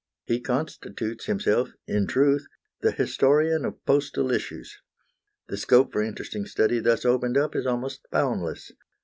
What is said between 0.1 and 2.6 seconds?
He constitutes himself, in truth,